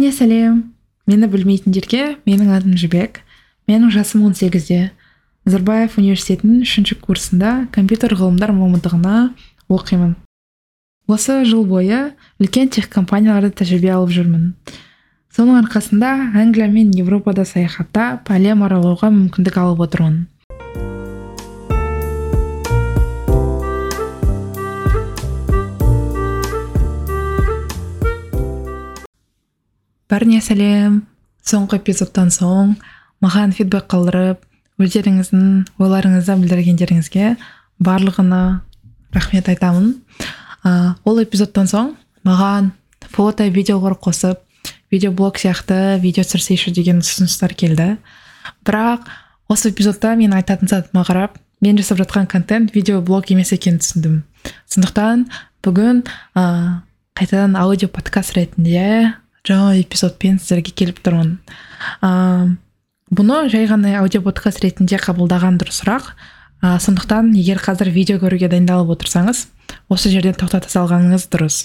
[0.00, 0.72] бәріне сәлем.
[1.06, 3.20] Мені білмейтіндерге менің атым жібек.
[3.68, 4.92] Менің жасым 18-де
[5.44, 9.34] назарбаев университетінің үшінші курсында компьютер ғылымдар мамандығына
[9.68, 10.14] оқимын.
[11.04, 14.54] Осы жыл бойы үлкен тех компанияларда тәжірибе алып жүрмін.
[15.36, 20.22] Соның арқасында англия мен европада саяхаттап әлем аралауға мүмкіндік алып отырмын.
[30.10, 31.04] Бәріне сәлем.
[31.46, 32.74] Соңғы эпизодтан соң
[33.22, 34.42] маған фидбек қалдырып
[34.82, 37.30] өздеріңіздің ойларыңызды білдіргендеріңізге
[37.80, 38.42] барлығына
[39.14, 39.94] рахмет айтамын.
[40.64, 41.94] Ә, ол эпизодтан соң
[42.26, 42.72] маған
[43.14, 44.42] фото видеолар қосып
[44.92, 47.96] видеоблог сияқты видео түсірсейші деген ұсыныстар келді.
[48.66, 49.06] Бірақ
[49.48, 54.20] осы эпизодта мен айтатын затыма қарап мен жасап жатқан контент видеоблог емес екенін түсіндім.
[54.68, 55.26] Сондықтан
[55.64, 56.82] бүгін ә,
[57.16, 59.14] қайтадан аудио подкаст ретінде
[59.48, 61.38] жаңа эпизодпен сіздерге келіп тұрмын.
[62.04, 62.58] Ыыы
[63.10, 66.12] бұны жай ғана аудио подкаст ретінде қабылдаған дұрысырақ
[66.62, 69.48] ә, сондықтан егер қазір видео көруге дайындалып отырсаңыз
[69.90, 71.56] осы жерден тоқтата салғаныңыз дұрыс.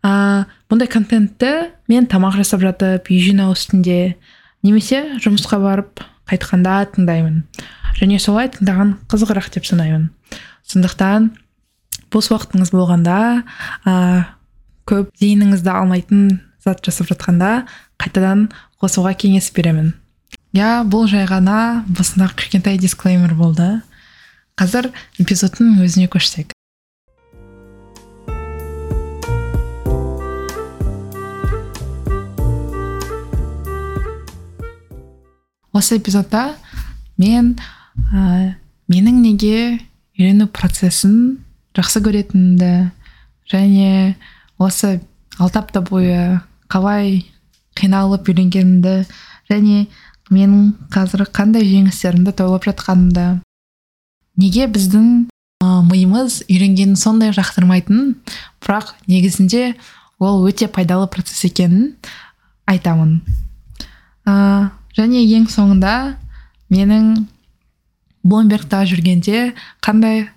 [0.00, 4.16] Ә, бұндай контентті мен тамақ жасап жатып үй жинау үстінде
[4.64, 7.42] немесе жұмысқа барып қайтқанда тыңдаймын.
[8.00, 10.08] Және солай тыңдаған қызығырақ деп санаймын.
[10.72, 11.28] Сондықтан
[12.08, 13.18] бос уақытыңыз болғанда
[13.84, 13.92] ә,
[14.88, 16.24] көп зейініңізді алмайтын
[16.62, 17.66] зат жасап жатқанда
[17.98, 19.92] қайтадан қосуға кеңес беремін.
[20.54, 23.80] Иә бұл жай ғана басында кішкентай дисклеймер болды.
[24.54, 26.52] Қазір эпизодтың өзіне көшсек.
[35.72, 36.52] Осы эпизодта
[37.16, 37.56] мен
[38.12, 38.54] ә,
[38.92, 39.80] менің неге
[40.18, 41.40] үйрену процесін
[41.74, 42.92] жақсы көретінімді
[43.50, 44.14] және
[44.60, 45.00] осы
[45.38, 47.20] алты апта бойы қалай
[47.76, 49.02] қиналып үйренгенімді
[49.50, 49.86] және
[50.32, 53.42] менің қазір қандай жеңістерімді тойлап жатқанымды.
[54.40, 55.08] Неге біздің
[55.62, 58.14] миымыз үйренгенін сондай жақтырмайтынын
[58.64, 59.74] бірақ негізінде
[60.22, 61.92] ол өте пайдалы процесс екенін
[62.70, 63.20] айтамын.
[64.24, 66.16] Ә, және ең соңында
[66.72, 67.26] менің
[68.24, 69.52] блумбергта жүргенде
[69.84, 70.28] қандай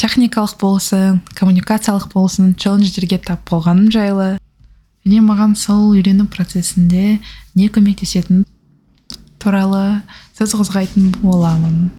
[0.00, 4.36] техникалық болсын коммуникациялық болсын челлендждерге тап болғаным жайлы
[5.06, 7.20] және маған сол үйрену процесінде
[7.54, 8.42] не көмектесетіні
[9.38, 10.02] туралы
[10.34, 11.92] сөз қозғайтын боламын.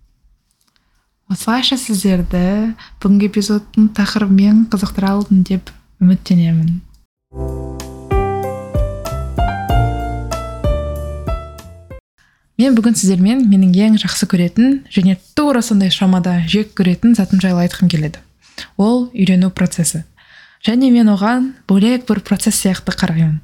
[1.31, 5.71] Осылайша сіздерді бүгінгі эпизодтың тақырыбымен қызықтыра алдым деп
[6.03, 6.81] үміттенемін.
[12.57, 17.67] Мен бүгін сіздермен менің ең жақсы көретін және тура сондай шамада жек көретін затым жайлы
[17.67, 18.19] айтқым келеді.
[18.75, 20.03] Ол үйрену процесі.
[20.65, 23.39] Және мен оған бөлек бір процесс сияқты қараймын.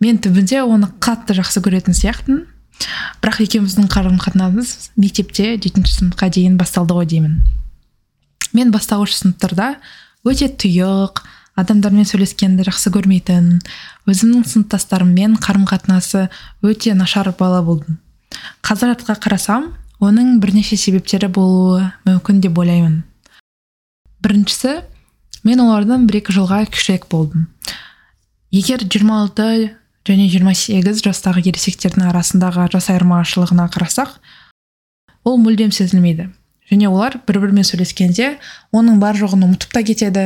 [0.00, 2.46] Мен түбінде оны қатты жақсы көретін сияқтымын.
[3.22, 7.40] Бірақ екеуміздің қарым қатынасымыз мектепте жетінші сыныпқа дейін басталды ғой деймін.
[8.54, 9.74] Мен бастауыш сыныптарда
[10.22, 11.24] өте тұйық
[11.58, 13.48] адамдармен сөйлескенді жақсы көрмейтін
[14.06, 16.28] өзімнің сыныптастарыммен қарым қатынасы
[16.62, 17.98] өте нашар бала болдым.
[18.62, 23.02] Қазір артқа қарасам оның бірнеше себептері болуы мүмкін деп ойлаймын.
[24.22, 24.78] Біріншісі
[25.44, 27.46] мен олардан бір екі жылға кішірек болдым.
[28.50, 29.70] Егер 26
[30.08, 34.16] және 28 жастағы ересектердің арасындағы жас айырмашылығына қарасақ
[35.28, 36.30] ол мүлдем сезілмейді.
[36.70, 38.36] Және олар бір бірімен сөйлескенде
[38.72, 40.24] оның бар жоғын ұмытып та кетеді.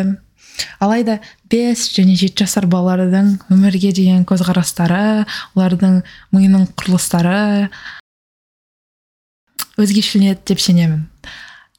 [0.82, 1.18] Алайда
[1.50, 5.24] 5 және 7 жасар балалардың өмірге деген көзқарастары
[5.56, 6.02] олардың
[6.34, 7.70] миының құрылыстары
[9.80, 11.06] өзгешеленеді деп сенемін.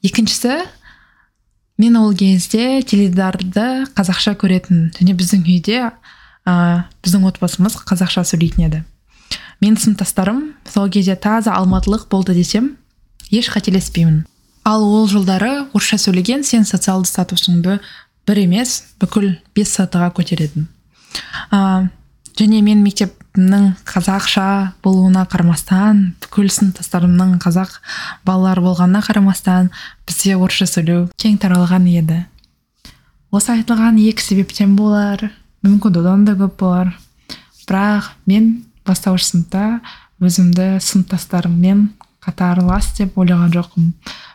[0.04, 0.64] Екіншісі
[1.78, 6.54] мен ол кезде теледидарды қазақша көретін және біздің үйде ә,
[7.02, 8.82] біздің отбасымыз қазақша сөйлейтін еді.
[9.62, 12.76] Менің сыныптастарым сол кезде таза алматылық болды десем
[13.30, 14.22] еш қателеспеймін.
[14.64, 17.80] Ал ол жылдары орысша сөйлеген сен социалды статусыңды
[18.28, 20.68] бір емес бүкіл бес сатыға көтеретін.
[21.50, 21.90] Ә,
[22.38, 27.80] және мен мектеп мектептімнің қазақша болуына қарамастан бүкіл сыныптастарымның қазақ
[28.24, 29.70] балалары болғанына қарамастан
[30.06, 32.26] бізде орысша сөйлеу кең таралған еді.
[33.32, 35.32] Осы айтылған екі себептен болар
[35.64, 36.94] мүмкін одан да көп болар.
[37.66, 39.80] Бірақ мен бастауыш сыныпта
[40.20, 41.88] өзімді сыныптастарыммен
[42.22, 43.92] қатарлас деп ойлаған жоқпын.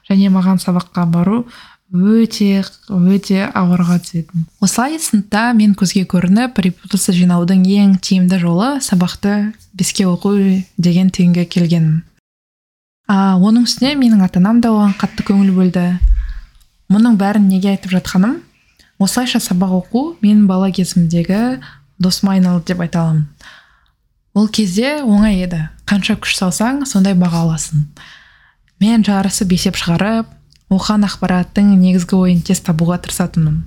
[0.10, 1.46] Және маған сабаққа бару
[1.90, 9.54] өте өте ауырға түсетін осылай сыныпта мен көзге көрініп репутация жинаудың ең тиімді жолы сабақты
[9.74, 10.36] беске оқу
[10.78, 12.04] деген түйінге келгенмін.
[13.10, 15.98] А оның үстіне менің ата анам да оған қатты көңіл бөлді.
[16.94, 18.38] Мұның бәрін неге айтып жатқаным?
[19.02, 21.58] Осылайша сабақ оқу менің бала кезімдегі
[21.98, 23.26] досыма айналды деп айта аламын.
[24.38, 25.66] Ол кезде оңай еді.
[25.90, 27.88] Қанша күш салсаң сондай баға аласың.
[28.80, 30.30] Мен жарысып есеп шығарып
[30.70, 33.64] оқыған ақпараттың негізгі ойын тез табуға тырысатынмын.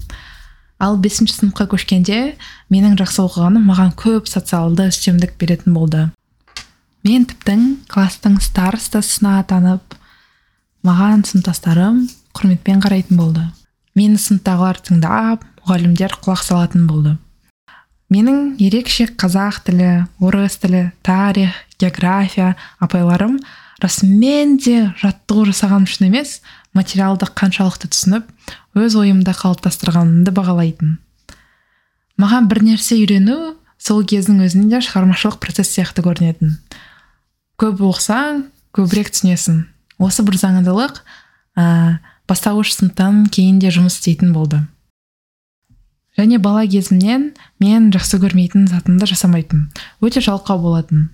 [0.82, 2.34] Ал бесінші сыныпқа көшкенде
[2.72, 6.08] менің жақсы оқығаным маған көп социалды үстемдік беретін болды.
[7.06, 9.96] Мен тіптің класстың старостасына атанып
[10.86, 13.44] маған сыныптастарым құрметпен қарайтын болды.
[13.98, 17.16] Мені сыныптағылар тыңдап мұғалімдер құлақ салатын болды.
[18.12, 19.90] Менің ерекше қазақ тілі
[20.20, 23.38] орыс тілі тарих география апайларым
[23.82, 26.34] расымен де жаттығу жасағаным үшін емес
[26.76, 28.28] материалды қаншалықты түсініп
[28.78, 30.96] өз ойымды қалыптастырғанымды бағалайтын.
[32.20, 36.56] Маған бір нәрсе үйрену сол кездің өзінде шығармашылық процесс сияқты көрінетін.
[37.60, 38.46] Көп оқысаң
[38.76, 39.64] көбірек түсінесің.
[40.02, 41.00] Осы бір заңдылық
[41.58, 41.98] ә,
[42.30, 44.62] бастауыш сыныптан кейін де жұмыс істейтін болды.
[46.18, 47.30] Және бала кезімнен
[47.60, 49.68] мен жақсы көрмейтін затымды жасамайтын.
[50.04, 51.10] Өте жалқау болатын.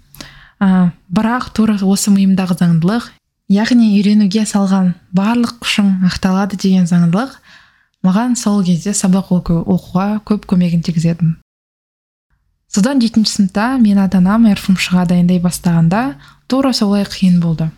[0.58, 3.12] Ә, бірақ тура осы миымдағы заңдылық
[3.48, 7.36] яғни үйренуге салған барлық күшің ақталады деген заңдылық
[8.06, 11.36] маған сол кезде сабақ оқуға көп көмегін тигізетін
[12.68, 17.70] содан жетінші сыныпта мен ата анам рфмшға дайындай бастағанда тура солай қиын болды.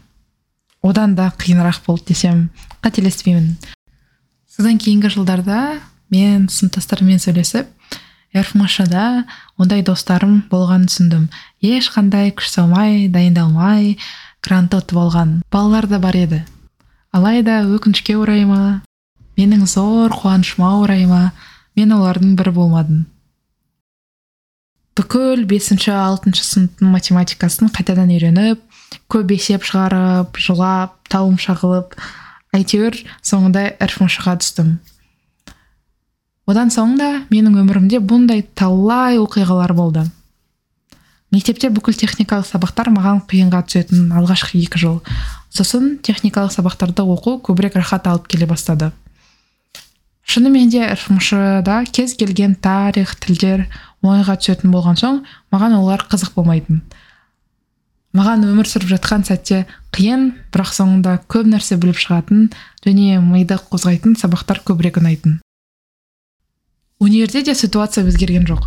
[0.82, 2.50] Одан да қиынырақ болды десем
[2.82, 3.54] қателеспеймін.
[4.50, 5.78] Содан кейінгі жылдарда
[6.10, 7.70] мен сыныптастарыммен сөйлесіп
[8.34, 9.26] рфмшда
[9.58, 11.28] ондай достарым болғанын түсіндім.
[11.62, 13.96] Ешқандай күш салмай дайындалмай
[14.44, 16.42] грантты ұтып алған балалар да бар еді.
[17.12, 18.82] Алайда өкінішке орай ма?
[19.36, 21.32] Менің зор қуанышыма орай ма?
[21.76, 23.06] Мен олардың бірі болмадым.
[24.98, 28.60] Бүкіл бесінші алтыншы сыныптың математикасын қайтадан үйреніп
[29.10, 31.94] көп есеп шығарып жылап тауым шағылып
[32.56, 34.74] әйтеуір соңында рфмшға түстім.
[36.50, 40.04] Одан соң да менің өмірімде бұндай талай оқиғалар болды.
[41.30, 44.98] Мектепте бүкіл техникалық сабақтар маған қиынға түсетін алғашқы екі жыл.
[45.50, 48.90] Сосын техникалық сабақтарды оқу көбірек рахат алып келе бастады.
[50.30, 53.66] Шынымен де рфмшда кез келген тарих тілдер
[54.02, 56.82] оңайға түсетін болған соң маған олар қызық болмайтын.
[58.14, 62.48] Маған өмір сүріп жатқан сәтте қиын бірақ соңында көп нәрсе біліп шығатын
[62.86, 65.38] және миды қозғайтын сабақтар көбірек ұнайтын.
[67.00, 68.66] Универде де ситуация өзгерген жоқ.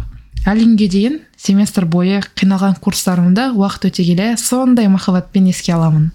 [0.50, 6.12] Әлі күнге дейін семестр бойы қиналған курстарымды уақыт өте келе сондай махаббатпен еске аламын.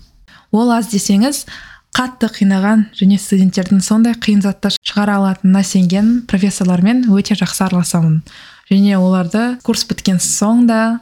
[0.52, 1.46] Ол аз десеңіз
[1.96, 8.22] қатты қинаған және студенттердің сондай қиын затты шығара алатынына сенген профессорлармен өте жақсы араласамын.
[8.70, 11.00] Және оларды курс біткен соң да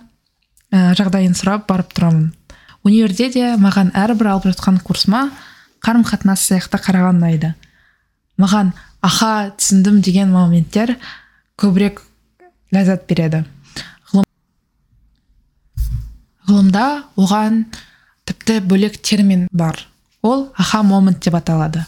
[0.70, 2.32] ә, жағдайын сұрап барып тұрамын.
[2.86, 5.30] Универде де маған әрбір алып жатқан курсыма
[5.82, 7.56] қарым қатынас сияқты қараған ұнайды
[8.40, 8.72] маған
[9.04, 10.96] аха түсіндім деген моменттер
[11.60, 12.02] көбірек
[12.74, 13.44] ләззат береді.
[16.46, 16.86] Ғылымда
[17.18, 17.64] оған
[18.26, 19.80] тіпті бөлек термин бар.
[20.22, 21.84] Ол аха момент деп аталады.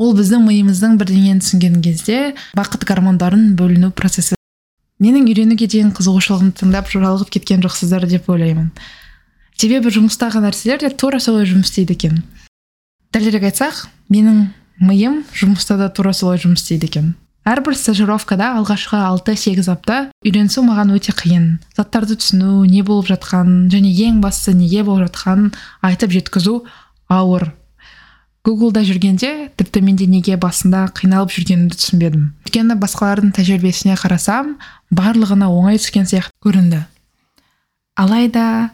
[0.00, 4.38] Ол біздің миымыздың бірдеңені түсінген кезде бақыт гормондарын бөліну процесі.
[5.00, 8.70] Менің үйренуге деген қызығушылығымды тыңдап жалығып кеткен жоқсыздар деп ойлаймын.
[9.60, 12.22] Себебі жұмыстағы нәрселер де тура солай жұмыс істейді екен.
[13.12, 14.46] Дәлірек айтсақ менің
[14.80, 17.14] миым жұмыста да тура солай жұмыс істейді екен.
[17.48, 21.46] Әрбір стажировкада алғашқы алты сегіз апта үйренісу маған өте қиын.
[21.76, 25.54] Заттарды түсіну не болып жатқанын және ең бастысы неге болып жатқанын
[25.86, 26.60] айтып жеткізу
[27.08, 27.50] ауыр.
[28.44, 32.28] Гуглда жүргенде тіпті менде неге басында қиналып жүргенімді түсінбедім.
[32.46, 34.54] Өйткені басқалардың тәжірибесіне қарасам
[34.92, 36.84] барлығына оңай түскен сияқты көрінді.
[38.00, 38.70] Алайда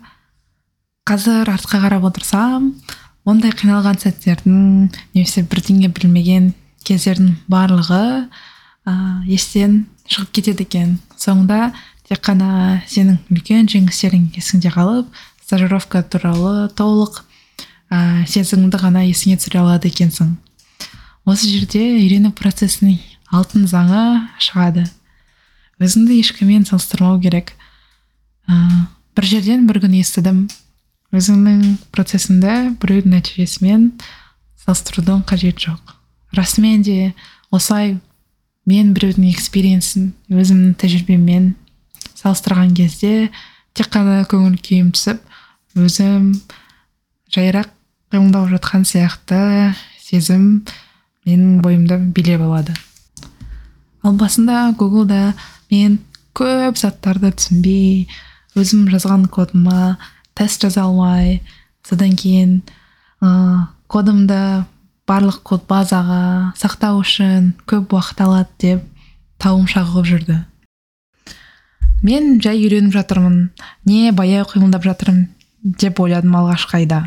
[1.06, 2.74] қазір артқа қарап отырсам
[3.26, 4.60] ондай қиналған сәттердің
[5.14, 6.52] немесе бірдеңе білмеген
[6.86, 8.28] кездердің барлығы
[8.86, 8.94] ә,
[9.26, 10.96] естен шығып кетеді екен.
[11.18, 11.72] Соңында
[12.06, 15.10] тек қана сенің үлкен жеңістерің есіңде қалып
[15.42, 17.22] стажировка туралы толық
[17.90, 20.36] ә, сезіміңді ғана есіңе түсіре алады екенсің.
[21.26, 23.00] Осы жерде үйрену процесінің
[23.34, 24.04] алтын заңы
[24.42, 24.86] шығады.
[25.82, 27.52] Өзіңді ешкіммен салыстырмау керек.
[28.46, 28.54] Ә,
[29.18, 30.46] бір жерден бір күні естідім.
[31.14, 33.90] Өзіңнің процесіңді біреудің нәтижесімен
[34.62, 35.94] салыстырудың қажеті жоқ.
[36.34, 37.14] Расымен де
[37.50, 37.96] осылай
[38.66, 41.52] мен біреудің экспириенсін өзімнің тәжірибеммен
[42.16, 43.30] салыстырған кезде
[43.76, 45.22] тек қана көңіл күйім түсіп
[45.78, 46.32] өзім
[47.34, 47.70] жайырақ
[48.14, 49.38] қимылдап жатқан сияқты
[50.02, 50.64] сезім
[51.26, 52.74] менің бойымды билеп алады
[54.02, 55.34] ал басында гуглда
[55.70, 55.98] мен
[56.36, 58.06] көп заттарды түсінбей
[58.58, 59.96] өзім жазған кодыма
[60.38, 61.40] тест жаза алмай
[61.86, 62.60] содан кейін
[63.20, 64.64] ә, кодымды
[65.06, 68.84] барлық код базаға сақтау үшін көп уақыт алады деп
[69.38, 70.38] тауым шағылып жүрді.
[72.02, 73.50] Мен жай үйреніп жатырмын
[73.86, 75.28] не баяу қимылдап жатырмын
[75.62, 77.00] деп ойладым алғашқы айда.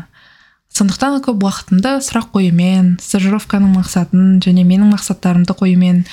[0.72, 6.04] Сондықтан көп уақытымды сұрақ қоюмен стажировканың мақсатын және менің мақсаттарымды қоюмен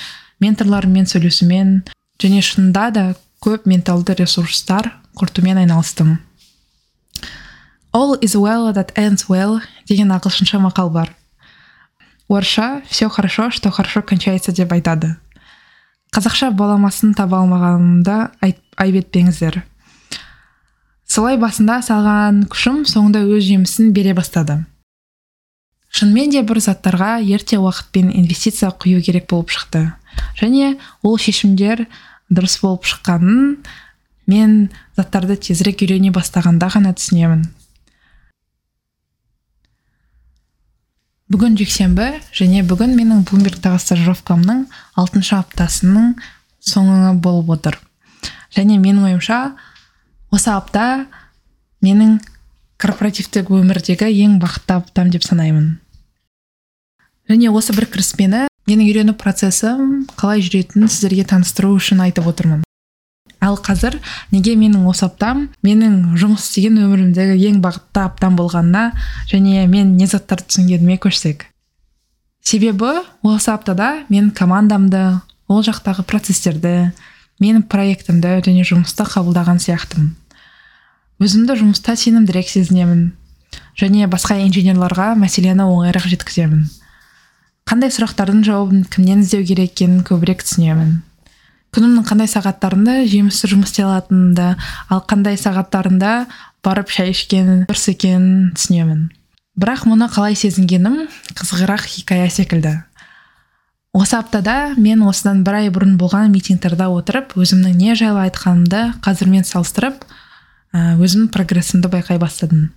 [0.42, 1.74] менторларыммен сөйлесумен
[2.22, 3.04] және шынында да
[3.44, 6.18] көп менталды ресурстар құртумен айналыстым.
[7.92, 11.14] All is well that ends well деген ағылшынша мақал бар.
[12.28, 15.16] Орысша все хорошо что хорошо кончается деп айтады.
[16.12, 19.60] Қазақша баламасын таба алмағанымды айып етпеңіздер.
[21.08, 24.62] Солай басында салған күшім соңында өз жемісін бере бастады.
[25.88, 29.92] Шынымен де бір заттарға ерте уақытпен инвестиция құю керек болып шықты.
[30.40, 31.86] Және ол шешімдер
[32.28, 33.56] дұрыс болып шыққанын
[34.28, 37.46] мен заттарды тезірек үйрене бастағанда ғана түсінемін.
[41.28, 44.62] Бүгін жексенбі және бүгін менің блумбергтағы стажировкамның
[44.96, 46.14] алтыншы аптасының
[46.64, 47.76] соңы болып отыр.
[48.56, 49.40] Және менің ойымша
[50.32, 51.06] осы апта
[51.84, 52.16] менің
[52.80, 55.76] корпоративтік өмірдегі ең бақытты аптам деп санаймын.
[57.28, 62.64] Және осы бір кіріспені менің үйрену процесім қалай жүретінін сіздерге таныстыру үшін айтып отырмын.
[63.40, 63.98] Ал қазір
[64.32, 68.90] неге менің осы аптам менің жұмыс істеген өмірімдегі ең бақытты аптам болғанына
[69.30, 71.46] және мен не заттарды түсінгеніме көшсек.
[72.42, 76.92] Себебі осы аптада мен командамды ол жақтағы процестерді
[77.38, 80.14] менің проектімді және жұмысты қабылдаған сияқтымын.
[81.22, 83.12] Өзімді жұмыста сенімдірек сезінемін
[83.78, 86.66] және басқа инженерларға мәселені оңайырақ жеткіземін.
[87.68, 91.02] Қандай сұрақтардың жауабын кімнен іздеу керек екенін көбірек түсінемін.
[91.74, 94.48] Күнімнің қандай сағаттарында жемісті жұмыс істей алатынымды
[94.88, 96.12] ал қандай сағаттарында
[96.64, 99.08] барып шай ішкен дұрыс екенін түсінемін.
[99.58, 102.78] Бірақ мұны қалай сезінгенім қызығырақ хикая секілді.
[103.92, 109.46] Осы аптада мен осыдан бір ай бұрын болған митингтерде отырып өзімнің не жайлы айтқанымды қазірмен
[109.48, 110.04] салыстырып
[110.72, 112.68] өзімнің прогрессімді байқай бастадым.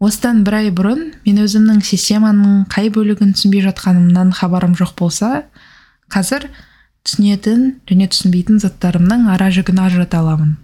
[0.00, 5.44] Осыдан бір ай бұрын мен өзімнің системаның қай бөлігін түсінбей жатқанымнан хабарым жоқ болса
[6.12, 6.48] қазір
[7.06, 10.56] түсінетін және түсінбейтін заттарымның ара жігін ажырата аламын.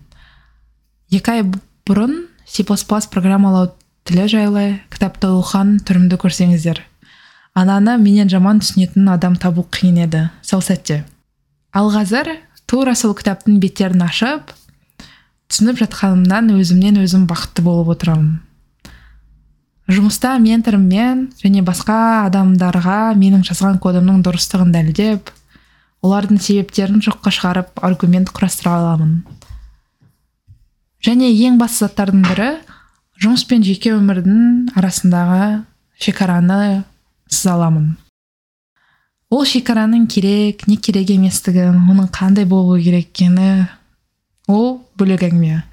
[1.12, 1.44] Екі ай
[1.88, 3.72] бұрын C++ программалау
[4.06, 6.82] тілі жайлы кітапты оқыған түрімді көрсеңіздер.
[7.56, 10.26] Ананы менен жаман түсінетін адам табу қиын еді.
[10.42, 11.04] Сол сәтте.
[11.72, 14.52] Ал қазір тура сол кітаптың беттерін ашып
[15.50, 18.42] түсініп жатқанымнан өзімнен өзім бақытты болып отырамын.
[19.86, 25.30] Жұмыста менторыммен және басқа адамдарға менің жазған кодымның дұрыстығын дәлелдеп
[26.06, 29.18] олардың себептерін жоққа шығарып аргумент құрастыра аламын.
[31.04, 32.48] Және ең басты заттардың бірі
[33.22, 35.62] жұмыс пен жеке өмірдің арасындағы
[36.02, 36.84] шекараны
[37.28, 37.94] сыза аламын.
[39.30, 43.66] Ол шекараның керек не керек еместігін оның қандай болу керек екені
[44.46, 45.64] ол бөлек әңгіме.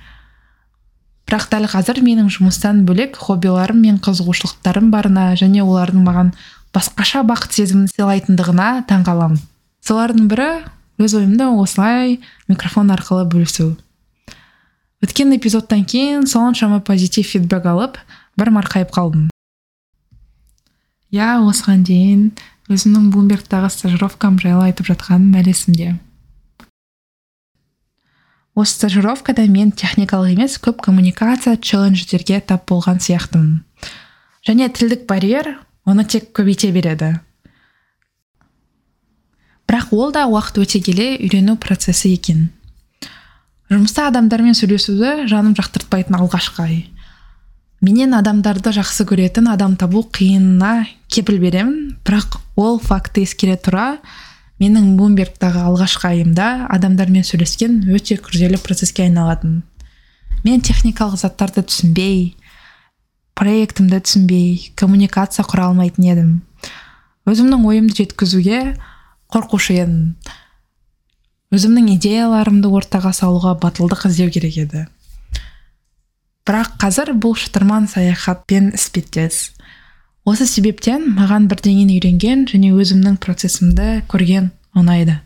[1.29, 6.33] Бірақ дәл қазір менің жұмыстан бөлек хоббиларым мен қызығушылықтарым барына және олардың маған
[6.75, 9.41] басқаша бақыт сезімін сыйлайтындығына таң қаламын
[9.83, 10.49] солардың бірі
[11.03, 13.73] өз ойымды осылай микрофон арқылы бөлісу.
[15.03, 17.99] Өткен эпизодтан кейін соншама позитив фидбек алып
[18.39, 19.27] бір марқайып қалдым.
[21.11, 22.31] Иә осыған дейін
[22.71, 25.91] өзімнің блумбергтағы стажировкам жайлы айтып жатқаным әлі есімде
[28.55, 33.63] осы стажировкада мен техникалық емес көп коммуникация челлендждерге тап болған сияқтымын.
[34.45, 37.15] Және тілдік барьер оны тек көбейте береді.
[39.93, 42.49] Ол да уақыт өте келе үйрену процесі екен.
[43.69, 46.77] Жұмыста адамдармен сөйлесуді жаным жақтыртпайтын алғашқы ай.
[47.83, 51.97] Менен адамдарды жақсы көретін адам табу қиынына кепіл беремін.
[52.05, 53.99] Бірақ ол факті ескере тұра
[54.61, 59.61] менің блумбергтағы алғашқы айымда адамдармен сөйлескен өте күрделі процеске айналатын
[60.43, 62.33] мен техникалық заттарды түсінбей
[63.37, 66.33] проектімді түсінбей коммуникация құра алмайтын едім.
[67.25, 68.75] Өзімнің ойымды жеткізуге
[69.33, 70.13] қорқушы едім.
[71.53, 74.85] Өзімнің идеяларымды ортаға салуға батылдық іздеу керек еді.
[76.47, 79.53] Бірақ қазір бұл шытырман саяхатпен іспеттес.
[80.23, 85.19] Осы себептен маған бірдеңені үйренген және өзімнің процесімді көрген ұнайды.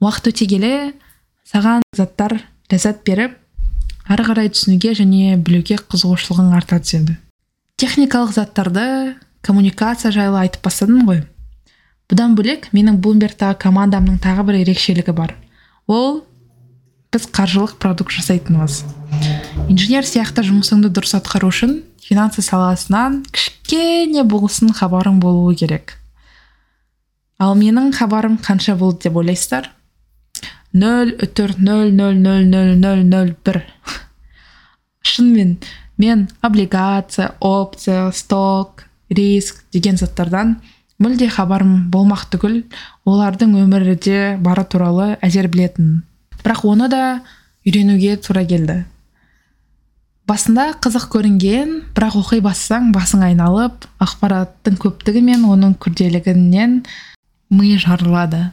[0.00, 0.72] Уақыт өте келе
[1.48, 2.38] саған заттар
[2.72, 3.38] ләззат беріп
[4.08, 7.16] ары қарай түсінуге және білуге қызығушылығың арта түседі.
[7.78, 8.84] Техникалық заттарды
[9.44, 11.22] коммуникация жайлы айтып бастадым ғой.
[12.08, 15.36] Бұдан бөлек менің блумбергтағы командамның тағы бір ерекшелігі бар.
[15.86, 16.22] Ол
[17.12, 18.82] біз қаржылық продукт жасайтынымыз
[19.68, 25.96] инженер сияқты жұмысыңды дұрыс атқару үшін финансы саласынан кішкене болсын хабарың болуы керек.
[27.38, 29.70] Ал менің хабарым қанша болды деп ойлайсыздар?
[30.72, 33.62] Нөл үтір нөл нөл нөл нөл нөл нөл бір.
[35.04, 35.58] Шынымен
[35.98, 40.58] мен облигация опция сток риск деген заттардан
[40.98, 42.60] мүлде хабарым болмақ түгіл
[43.06, 46.02] олардың өмірде бары туралы әзер білетін.
[46.42, 47.02] Бірақ оны да
[47.66, 48.82] үйренуге тура келді.
[50.28, 56.82] Басында қызық көрінген бірақ оқи бассаң басың айналып ақпараттың көптігі мен оның күрделігінен
[57.54, 58.50] ми жарылады.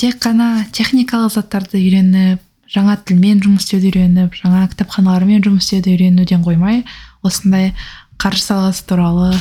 [0.00, 2.40] Тек қана техникалық заттарды үйреніп
[2.72, 6.80] жаңа тілмен жұмыс істеуді үйреніп жаңа кітапханалармен жұмыс істеуді үйренуден қоймай
[7.26, 7.74] осындай
[8.16, 9.34] қаржы саласы туралы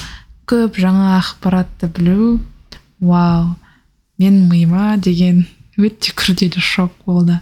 [0.51, 2.39] көп жаңа ақпаратты білу.
[2.99, 3.55] Вау
[4.21, 5.45] менің миыма деген
[5.79, 7.39] өте күрделі шок болды.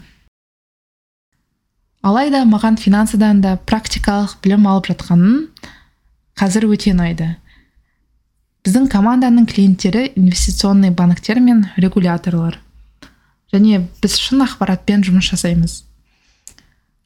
[2.05, 5.49] Алайда маған финансыдан да практикалық білім алып жатқаным
[6.39, 7.33] қазір өте ұнайды.
[8.63, 12.59] Біздің команданың клиенттері инвестиционный банктер мен регуляторлар.
[13.51, 15.81] Және біз шын ақпаратпен жұмыс жасаймыз.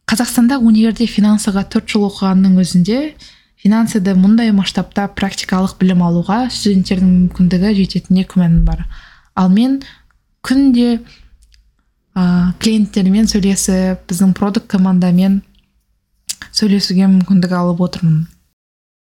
[0.09, 2.99] Қазақстанда универде финансыға төрт жыл оқығанның өзінде
[3.63, 8.83] финансыды мұндай масштабта практикалық білім алуға студенттердің мүмкіндігі жететініне күмәнім бар.
[9.39, 9.79] Ал мен
[10.43, 15.39] күнде ә, клиенттермен сөйлесіп біздің продукт командамен
[16.51, 18.25] сөйлесуге мүмкіндік алып отырмын.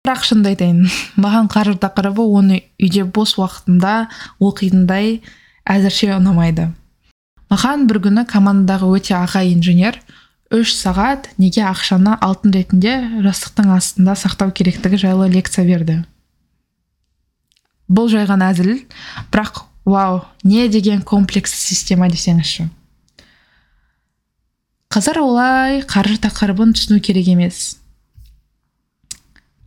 [0.04, 0.84] Бірақ шынымды айтайын
[1.24, 4.10] маған қаржы тақырыбы оны үйде бос уақытымда
[4.44, 5.22] оқитындай
[5.64, 6.74] әзірше ұнамайды.
[7.54, 10.02] Маған бір күні командадағы өте аға инженер
[10.54, 12.94] үш сағат неге ақшаны алтын ретінде
[13.26, 16.04] жастықтың астында сақтау керектігі жайлы лекция берді.
[17.90, 18.78] Бұл жай ғана әзіл
[19.34, 22.70] бірақ вау не деген комплекс система десеңізші
[24.94, 27.80] қазір олай қаржы тақырыбын түсіну керек емес.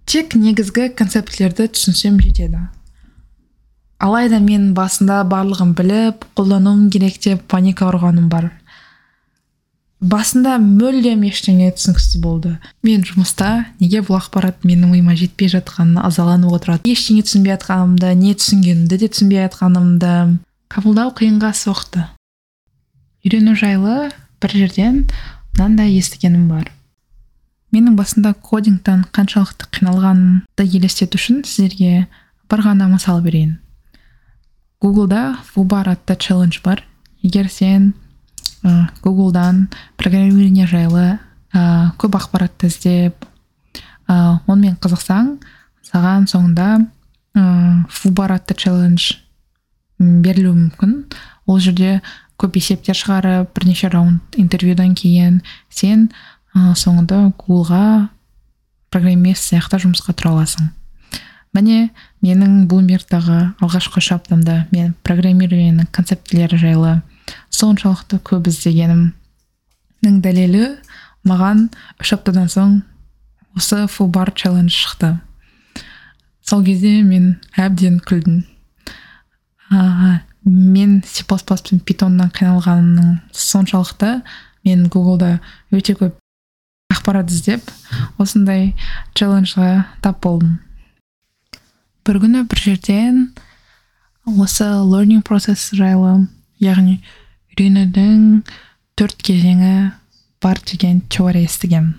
[0.07, 2.61] Тек негізгі концептілерді түсінсем жетеді.
[3.99, 8.53] Алайда мен басында барлығын біліп қолдануым керек деп паника ұрғаным бар.
[10.01, 12.57] Басында мүлдем ештеңе түсініксіз болды.
[12.85, 16.91] Мен жұмыста неге бұл ақпарат менің миыма жетпей жатқанына ызаланып отырады?
[16.91, 20.13] Ештеңе түсінбей жатқанымды не түсінгенімді де түсінбей жатқанымды
[20.73, 22.05] қабылдау қиынға соқты.
[23.25, 24.11] Үйрену жайлы
[24.43, 25.05] бір жерден
[25.57, 26.71] мынандай естігенім бар.
[27.73, 32.07] Менің басында кодингтан қаншалықты қиналғанымды елестету үшін сіздерге
[32.51, 33.57] бір ғана мысал берейін.
[34.81, 36.85] Гуглда фубар атты челлендж бар.
[37.23, 37.95] Егер сен
[39.03, 41.19] гуглдан программирование жайлы
[41.53, 43.27] ә, көп ақпаратты іздеп
[44.09, 45.37] ә, онымен қызықсаң
[45.87, 46.69] саған соңында
[47.37, 47.45] ә,
[47.91, 49.15] фубар атты челлендж
[49.99, 50.97] берілуі мүмкін.
[51.47, 52.01] Ол жерде
[52.41, 56.11] көп есептер шығарып бірнеше раунд интервьюдан кейін сен
[56.55, 58.09] ә, соңында гуглға
[58.93, 60.71] программист сияқты жұмысқа тұра аласың.
[61.57, 66.97] Міне менің блумбергтағы алғашқы үш аптамда мен программированиенің концептілері жайлы
[67.51, 70.77] соншалықты көп іздегенімнің дәлелі?
[71.27, 71.69] Маған
[72.03, 72.77] үш аптадан соң
[73.59, 75.17] осы фулбар челлендж шықты.
[76.47, 78.45] Сол кезде мен әбден күлдім.
[79.71, 84.21] А, мен c пен питоннан қиналғанымның соншалықты
[84.65, 85.41] мен гуглда
[85.75, 86.21] өте көп
[86.95, 87.67] ақпарат іздеп
[88.23, 88.75] осындай
[89.15, 90.61] челленджға тап болдым.
[92.07, 93.21] Бір күні бір жерден
[94.27, 96.29] осы learning процесс жайлы
[96.63, 96.99] яғни
[97.53, 98.43] үйренудің
[98.97, 99.93] төрт кезеңі
[100.43, 101.95] бар деген теория естігемін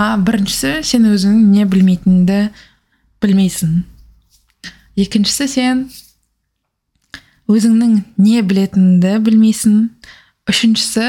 [0.00, 2.38] а біріншісі сен өзің не білмейтініңді
[3.20, 3.82] білмейсің.
[4.96, 5.82] Екіншісі сен
[7.50, 9.74] өзіңнің не білетініңді білмейсің.
[10.48, 11.08] Үшіншісі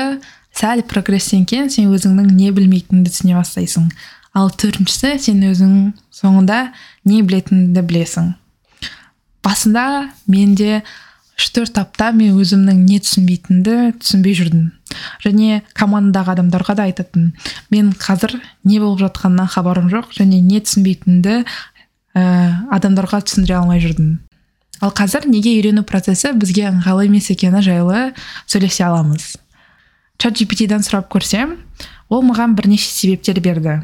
[0.59, 3.87] сәл прогресстен кейін сен өзіңнің не білмейтініңді түсіне бастайсың.
[4.35, 5.77] Ал төртіншісі сен өзің
[6.11, 6.59] соңында
[7.07, 8.33] не білетініңді білесің.
[9.41, 9.85] Басында
[10.27, 10.81] менде
[11.41, 14.65] үш төрт апта мен өзімнің не түсінбейтінімді түсінбей жүрдім.
[15.25, 17.31] Және командадағы адамдарға да айтатын
[17.73, 22.23] мен қазір не болып жатқанынан хабарым жоқ және не түсінбейтінімді ә,
[22.77, 24.19] адамдарға түсіндіре алмай жүрдім
[24.81, 28.01] ал қазір неге үйрену процесі бізге ыңғайлы емес екені жайлы
[28.49, 29.35] сөйлесе аламыз.
[30.17, 31.55] Чат gptдан сұрап көрсем
[32.09, 33.77] ол маған бірнеше себептер берді.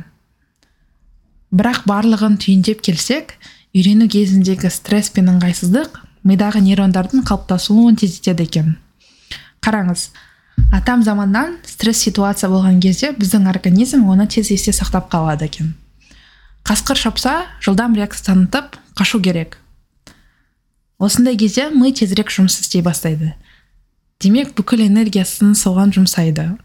[1.54, 3.38] Бірақ барлығын түйіндеп келсек
[3.78, 8.74] үйрену кезіндегі стресс пен ыңғайсыздық мидағы нейрондардың қалыптасуын тездетеді екен.
[9.64, 10.10] Қараңыз
[10.72, 15.74] атам заманнан стресс ситуация болған кезде біздің организм оны тез есте сақтап қалады екен.
[16.68, 19.58] Қасқыр шапса жылдам реакция танытып қашу керек.
[21.00, 23.36] Осындай кезде ми тезірек жұмыс істей бастайды.
[24.20, 26.58] Демек бүкіл энергиясын соған жұмсайды.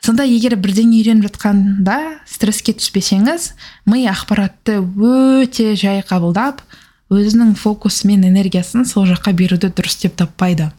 [0.00, 1.96] Сонда егер бірдеңе үйреніп жатқанда
[2.28, 3.52] стресске түспесеңіз
[3.86, 6.64] ми ақпаратты өте жай қабылдап
[7.10, 10.70] өзінің фокусы мен энергиясын сол жаққа беруді дұрыс деп таппайды.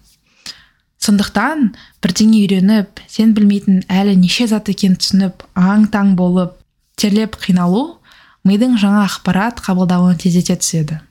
[1.02, 1.72] Сондықтан
[2.04, 6.56] бірдеңе үйреніп сен білмейтін әлі неше зат екенін түсініп аң таң болып
[6.96, 7.98] терлеп қиналу
[8.48, 11.02] мидың жаңа ақпарат қабылдауын тездете түседі.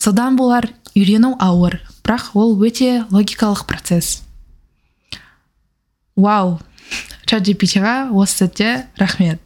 [0.00, 4.22] Содан болар үйрену ауыр бірақ ол өте логикалық процесс.
[6.16, 6.58] Вау!
[7.26, 9.40] Чат ға осы сәтте рахмет.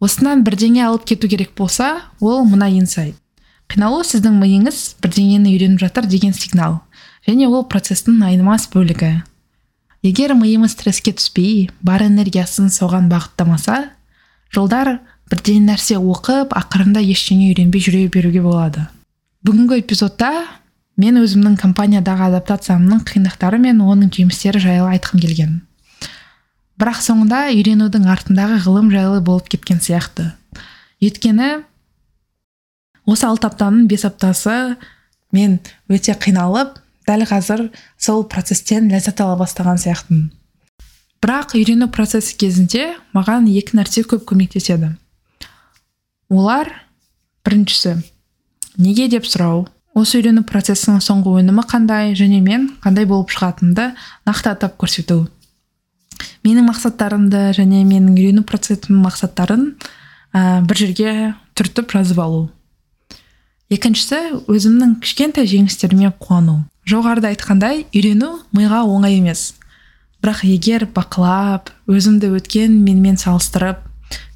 [0.00, 3.16] Осынан бірдеңе алып кету керек болса ол мына инсайт.
[3.66, 6.80] Қиналу сіздің миыңыз бірдеңені үйреніп жатыр деген сигнал.
[7.26, 9.24] Және ол процестің айнымас бөлігі.
[10.06, 13.88] Егер миымыз стресске түспей бар энергиясын соған бағыттамаса
[14.54, 15.00] жылдар
[15.32, 18.86] бірден нәрсе оқып ақырында ештеңе үйренбей жүре беруге болады.
[19.42, 20.30] Бүгінгі эпизодта
[20.96, 25.62] мен өзімнің компаниядағы адаптациямның қиындықтары мен оның жемістері жайлы айтқым келген.
[26.80, 30.30] Бірақ соңында үйренудің артындағы ғылым жайлы болып кеткен сияқты.
[31.00, 31.62] Өйткені
[33.08, 34.76] осы алты аптаның бес аптасы
[35.32, 35.58] мен
[35.88, 36.76] өте қиналып
[37.08, 40.28] дәл қазір сол процесстен ләззат ала бастаған сияқтымын.
[41.24, 44.92] Бірақ үйрену процесі кезінде маған екі нәрсе көп көмектеседі.
[46.28, 46.68] Олар
[47.46, 47.96] біріншісі
[48.76, 49.08] неге?
[49.08, 49.64] деп сұрау.
[49.96, 52.12] Осы үйрену процесінің соңғы өнімі қандай?
[52.12, 53.94] және мен қандай болып шығатынымды
[54.28, 55.24] нақты атап көрсету
[56.46, 59.66] менің мақсаттарымды және менің үйрену процесімнің мақсаттарын
[60.32, 61.12] ә, бір жерге
[61.58, 62.46] түртіп жазып алу.
[63.72, 66.60] Екіншісі өзімнің кішкентай жеңістеріме қуану.
[66.86, 69.56] Жоғарыда айтқандай үйрену миға оңай емес.
[70.22, 73.82] Бірақ егер бақылап өзімді өткен менімен салыстырып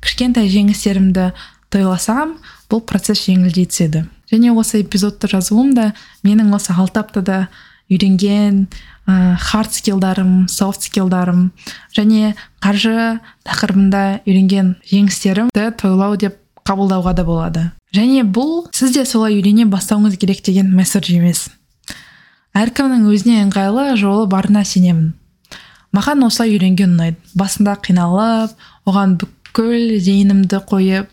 [0.02, 1.30] кішкентай жеңістерімді
[1.70, 2.34] тойласам
[2.70, 4.04] бұл процесс жеңілдей түседі.
[4.30, 5.92] Және осы эпизодты жазуым да
[6.26, 7.46] менің осы алты аптада
[7.90, 8.66] үйренген
[9.10, 11.50] ә, хард скиллдарым софт скиллдарым
[11.96, 13.18] және қаржы
[13.48, 17.64] тақырыбында үйренген жеңістерімді тойлау деп қабылдауға да болады.
[17.94, 21.48] Және бұл сіз де солай үйрене бастауыңыз керек деген месседж емес.
[22.54, 25.14] Әркімнің өзіне ыңғайлы жолы барына сенемін.
[25.94, 27.18] Маған осылай үйренген ұнайды.
[27.34, 28.54] Басында қиналып
[28.86, 31.10] оған бүкіл зейінімді қойып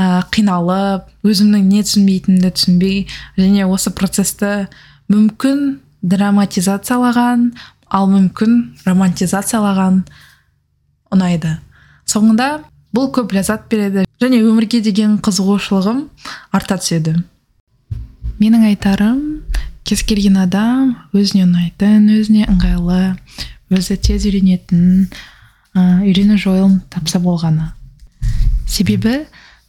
[0.00, 3.02] ә, қиналып өзімнің не түсінбейтінімді түсінбей
[3.36, 4.68] және осы процесті
[5.12, 7.50] мүмкін драматизациялаған
[7.88, 8.56] ал мүмкін
[8.86, 10.02] романтизациялаған
[11.14, 11.56] ұнайды.
[12.06, 12.48] Соңында
[12.94, 16.06] бұл көп ләззат береді және өмірге деген қызығушылығым
[16.56, 17.16] арта түседі.
[18.40, 19.20] Менің айтарым
[19.86, 23.16] кез келген адам өзіне ұнайтын өзіне ыңғайлы
[23.76, 25.06] өзі тез үйренетін
[25.74, 27.72] ә, үйрену жолын тапса болғаны.
[28.66, 29.24] Себебі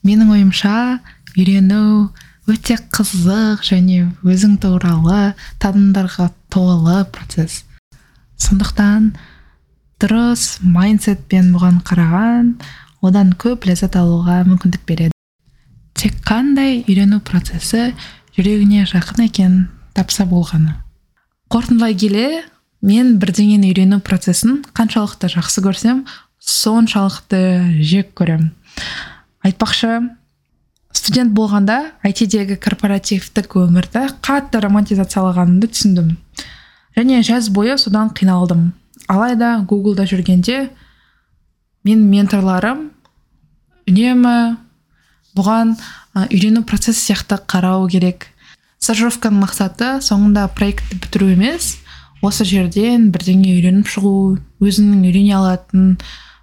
[0.05, 0.99] менің ойымша
[1.37, 2.09] үйрену
[2.47, 7.65] өте қызық және өзің туралы танымдарға толы процесс.
[8.39, 9.11] Сондықтан
[10.01, 12.53] дұрыс майндсетпен бұған қараған
[13.03, 15.15] одан көп ләззат алуға мүмкіндік береді.
[15.97, 17.91] Тек қандай үйрену процесі
[18.37, 19.57] жүрегіне жақын екен
[19.97, 20.77] тапса болғаны.
[21.51, 22.27] Қорытындылай келе
[22.85, 26.05] мен бірдеңені үйрену процесін қаншалықты жақсы көрсем
[26.39, 28.51] соншалықты жек көрем
[29.43, 29.99] айтпақшы
[31.07, 36.09] студент болғанда айтидегі корпоративтік өмірді қатты романтизациялағанымды түсіндім.
[36.97, 38.73] Және жаз бойы содан қиналдым.
[39.07, 40.65] Алайда гуглда жүргенде
[41.87, 42.89] мен менторларым
[43.87, 44.35] үнемі
[45.39, 45.77] бұған
[46.27, 48.27] үйрену процесі сияқты қарау керек.
[48.83, 51.77] Стажировканың мақсаты соңында проектті бітіру емес
[52.19, 54.13] осы жерден бірдеңе үйреніп шығу
[54.59, 55.89] өзіңнің үйрене алатын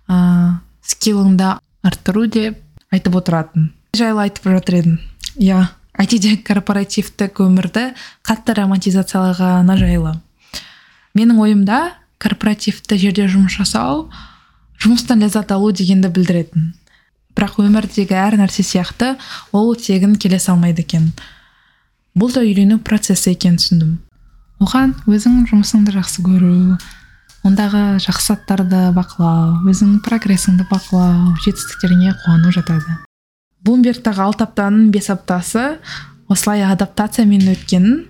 [0.08, 1.52] ә, скиллыңды
[1.84, 2.62] арттыру деп
[2.94, 3.74] айтып отыратын.
[3.98, 5.00] Жайлы айтып жатыр едім
[5.38, 5.62] иә
[5.98, 7.90] айтиде корпоративтік өмірді
[8.26, 10.14] қатты романтизациялағаны жайлы
[11.14, 11.80] менің ойымда
[12.22, 14.08] корпоративті жерде жұмыс жасау
[14.84, 16.72] жұмыстан ләззат алу дегенді білдіретін.
[17.34, 19.14] Бірақ өмірдегі әр нәрсе сияқты
[19.52, 21.12] ол тегін келе салмайды екен.
[22.14, 23.96] Бұл да үйрену процесі екенін түсіндім.
[24.62, 26.76] Оған өзің жұмысыңды жақсы көру
[27.44, 33.00] ондағы жақсы заттарды бақылау өзіңнің прогрессіңді бақылау жетістіктеріңе қуану жатады.
[33.64, 35.78] Блумбергтағы алты аптаның бес аптасы
[36.28, 38.04] осылай адаптациямен өткенін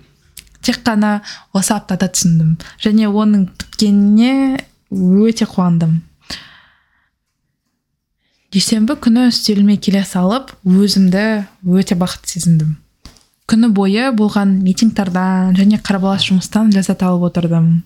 [0.65, 1.19] тек қана
[1.53, 2.55] осы аптада түсіндім.
[2.81, 5.99] Және оның біткеніне өте қуандым.
[8.55, 11.25] Дүйсенбі күні үстеліме келе салып өзімді
[11.75, 12.77] өте бақытты сезіндім.
[13.51, 17.83] Күні бойы болған митингтардан және қарбалас жұмыстан ләззат алып отырдым.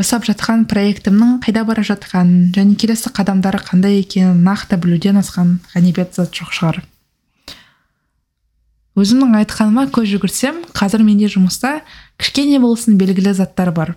[0.00, 6.16] Жасап жатқан проектімнің қайда бара жатқанын және келесі қадамдары қандай екенін нақты білуден асқан ғанибет
[6.16, 6.78] зат жоқ шығар.
[8.96, 11.82] Өзімнің айтқаныма көз жүгіртсем қазір менде жұмыста
[12.16, 13.92] кішкене болсын белгілі заттар бар.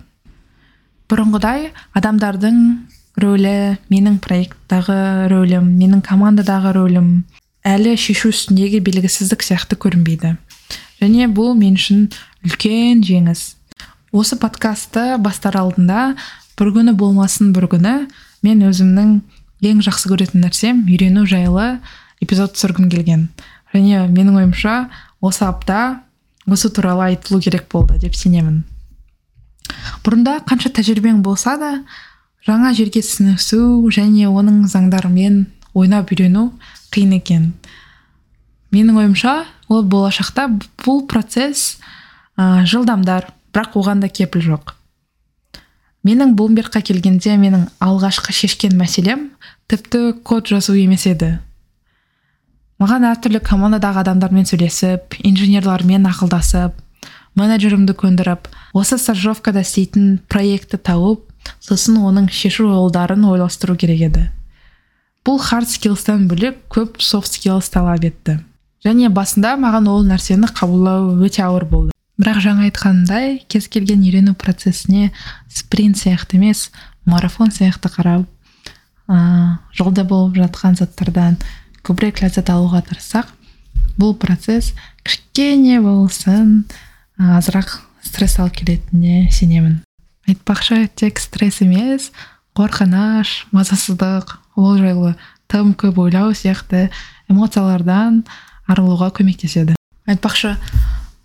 [1.08, 2.60] Бұрынғыдай адамдардың
[3.20, 3.56] рөлі
[3.88, 7.10] менің проекттағы рөлім менің командадағы рөлім
[7.64, 10.36] әлі шешу үстіндегі белгісіздік сияқты көрінбейді.
[11.00, 12.08] Және бұл мен үшін
[12.44, 13.54] үлкен жеңіс.
[14.14, 16.14] Осы подкастты бастар алдында
[16.58, 17.94] бір күні болмасын бір күні
[18.46, 19.16] мен өзімнің
[19.66, 21.80] ең жақсы көретін нәрсем үйрену жайлы
[22.22, 23.28] эпизод түсіргім келген.
[23.74, 24.76] Және менің ойымша
[25.24, 26.04] осы апта
[26.46, 28.62] осы туралы айтылу керек болды деп сенемін.
[30.06, 31.72] Бұрында қанша тәжірибең болса да
[32.46, 36.52] жаңа жерге сіңісу және оның заңдарымен ойнап үйрену
[36.94, 37.54] қиын екен.
[38.70, 40.46] Менің ойымша ол болашақта
[40.84, 41.80] бұл процесс
[42.36, 44.74] ә, жылдамдар бірақ оған да кепіл жоқ.
[46.04, 49.30] Менің блумбергқа келгенде менің алғашқы шешкен мәселем
[49.70, 51.38] тіпті код жазу емес еді.
[52.82, 56.76] Маған әртүрлі командадағы адамдармен сөйлесіп инженерлармен ақылдасып
[57.38, 61.24] менеджерімді көндіріп осы стажировкада істейтін проектті тауып
[61.64, 64.26] сосын оның шешу жолдарын ойластыру керек еді.
[65.24, 68.42] Бұл хард скиллстан бөлек көп софт скиллс талап етті.
[68.84, 71.94] Және басында маған ол нәрсені қабылдау өте ауыр болды.
[72.20, 75.10] Бірақ жаңа айтқанымдай кез келген үйрену процесіне
[75.50, 76.70] спринт сияқты емес
[77.04, 78.26] марафон сияқты қарап
[79.08, 81.38] ә, жолда болып жатқан заттардан
[81.84, 83.32] көбірек ләззат алуға тырыссақ
[83.98, 84.72] бұл процесс
[85.02, 86.64] кішкене болсын
[87.18, 89.82] азырақ стресс алып келетініне сенемін.
[90.28, 92.10] Айтпақшы тек стресс емес
[92.56, 95.14] қорқыныш мазасыздық ол жайлы
[95.50, 96.88] тым көп ойлау сияқты
[97.28, 98.22] эмоциялардан
[98.66, 99.76] арылуға көмектеседі.
[100.08, 100.56] Айтпақшы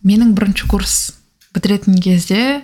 [0.06, 0.96] менің бірінші курс
[1.56, 2.62] бітіретін кезде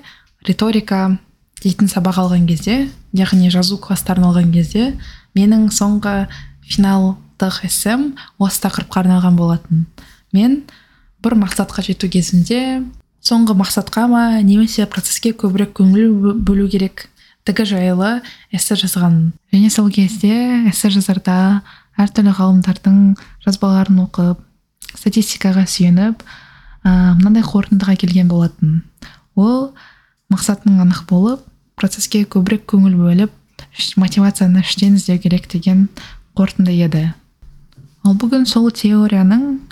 [0.48, 1.18] риторика
[1.64, 4.94] дейтін сабақ алған кезде яғни жазу класстарын алған кезде
[5.36, 6.28] менің соңғы
[6.64, 9.86] финал тағы эссем осы тақырыпқа арналған болатын.
[10.32, 10.64] Мен
[11.24, 12.84] бір мақсатқа жету кезінде
[13.26, 17.08] соңғы мақсатқа ма немесе процеске көбірек көңіл бөлу керек
[17.46, 18.12] тігі жайлы
[18.54, 21.62] эссе жазғанмын және сол кезде эссе жазарда
[22.00, 23.00] әртүрлі ғалымдардың
[23.46, 24.42] жазбаларын оқып
[24.96, 26.24] статистикаға сүйеніп
[26.86, 28.84] ә, мынандай қорытындыға келген болатын.
[29.36, 29.74] Ол
[30.32, 31.44] мақсатың анық болып
[31.76, 33.34] процеске көбірек көңіл бөліп
[34.00, 35.88] мотивацияны іштен іздеу керек деген
[36.38, 37.06] қорытынды еді.
[38.06, 39.66] Ал бүгін сол теорияның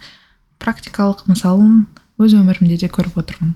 [0.60, 1.86] практикалық мысалын
[2.20, 3.54] өз өмірімде де көріп отырмын.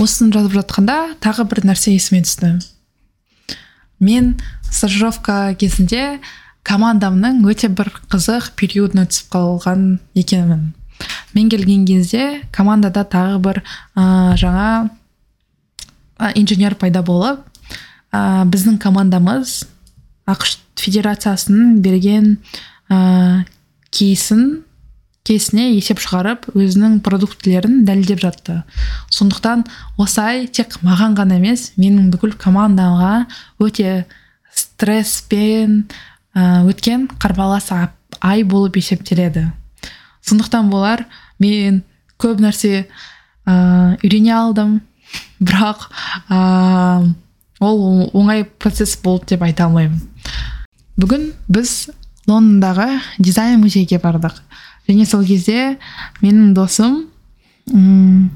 [0.00, 2.58] Осыны жазып жатқанда тағы бір нәрсе есіме түсті.
[4.00, 6.20] Мен стажировка кезінде
[6.64, 10.70] командамның өте бір қызық периодына түсіп қалған екенмін.
[11.34, 13.62] Мен келген кезде командада тағы бір
[13.94, 14.90] ә, жаңа
[16.18, 17.44] ә, инженер пайда болып
[18.12, 19.62] ә, біздің командамыз
[20.30, 22.36] ақш федерациясының берген
[22.90, 23.44] ә,
[23.90, 24.62] кейсін
[25.26, 28.62] кейсіне есеп шығарып өзінің продуктілерін дәлелдеп жатты.
[29.12, 29.66] Сондықтан
[30.00, 33.26] осай тек маған ғана емес менің бүкіл командамға
[33.62, 34.06] өте
[34.56, 35.84] стресспен
[36.34, 39.50] өткен қарбалас ай болып есептеледі.
[40.30, 41.04] Сондықтан болар
[41.42, 41.82] мен
[42.20, 42.86] көп нәрсе
[43.46, 44.80] ә, үйрене алдым.
[45.40, 45.88] Бірақ
[46.30, 47.10] ә,
[47.60, 50.00] ол оңай процесс болды деп айта алмаймын.
[51.00, 51.90] Бүгін біз
[52.28, 54.36] лондондағы дизайн музейге бардық.
[54.88, 55.78] Және сол кезде
[56.22, 57.06] менің досым
[57.72, 58.30] м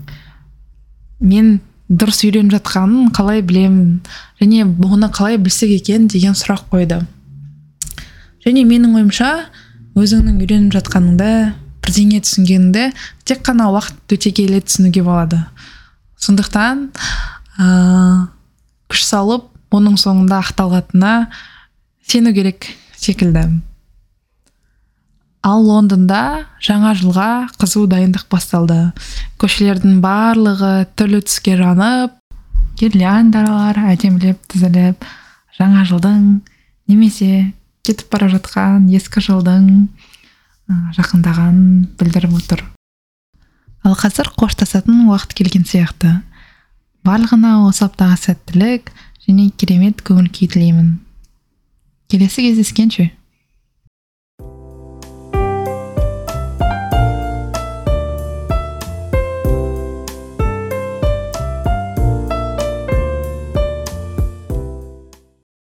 [1.20, 4.00] мен дұрыс үйреніп жатқанын қалай білемін
[4.40, 7.02] және оны қалай білсек екен деген сұрақ қойды.
[8.44, 9.30] Және менің ойымша
[9.96, 11.30] өзіңнің үйреніп жатқаныңды
[11.84, 12.88] бірдеңе түсінгеніңді
[13.28, 15.42] тек қана уақыт өте келе түсінуге болады.
[16.16, 16.88] Сондықтан
[17.60, 17.66] ә,
[18.88, 21.28] күш салып оның соңында ақталатынына
[22.08, 23.46] сену керек секілді.
[25.44, 28.94] Ал лондонда жаңа жылға қызу дайындық басталды.
[29.36, 32.16] Көшелердің барлығы түрлі түске жанып
[32.80, 35.04] гирляндалар әдемілеп тізіліп
[35.58, 36.24] жаңа жылдың
[36.88, 37.52] немесе
[37.84, 39.68] кетіп бара жатқан ескі жылдың
[40.68, 42.62] жақындағанын білдіріп отыр.
[43.84, 46.22] Ал қазір қоштасатын уақыт келген сияқты.
[47.04, 48.88] Барлығына осы аптаға сәттілік
[49.26, 50.94] және керемет көңіл күй тілеймін.
[52.08, 53.10] Келесі кездескенше.